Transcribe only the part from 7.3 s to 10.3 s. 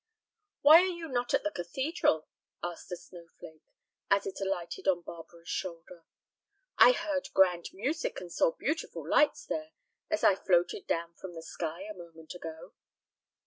grand music, and saw beautiful lights there as